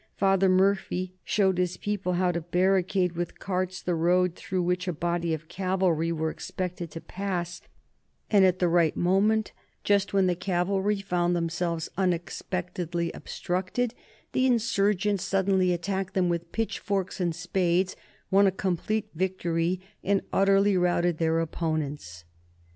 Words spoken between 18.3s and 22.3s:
won a complete victory, and utterly routed their opponents.